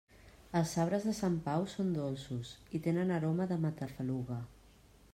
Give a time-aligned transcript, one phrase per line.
[0.59, 4.45] Els sabres de Sant Pau són dolços i tenen aroma de matafaluga.